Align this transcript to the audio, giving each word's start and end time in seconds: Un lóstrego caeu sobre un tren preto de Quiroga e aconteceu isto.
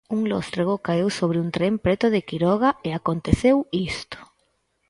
Un 0.15 0.21
lóstrego 0.31 0.73
caeu 0.85 1.09
sobre 1.19 1.37
un 1.43 1.49
tren 1.57 1.73
preto 1.85 2.05
de 2.13 2.21
Quiroga 2.29 2.69
e 2.87 2.89
aconteceu 2.93 3.55
isto. 3.91 4.17